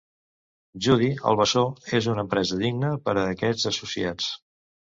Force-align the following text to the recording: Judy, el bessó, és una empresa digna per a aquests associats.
Judy, 0.85 1.09
el 1.31 1.37
bessó, 1.41 1.63
és 1.99 2.09
una 2.15 2.25
empresa 2.27 2.59
digna 2.63 2.91
per 3.07 3.17
a 3.25 3.29
aquests 3.37 3.71
associats. 3.75 4.35